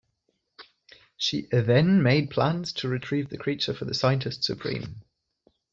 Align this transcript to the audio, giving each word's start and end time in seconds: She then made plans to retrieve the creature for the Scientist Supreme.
She 1.15 1.43
then 1.51 2.01
made 2.01 2.31
plans 2.31 2.73
to 2.73 2.87
retrieve 2.87 3.29
the 3.29 3.37
creature 3.37 3.71
for 3.75 3.85
the 3.85 3.93
Scientist 3.93 4.43
Supreme. 4.43 5.03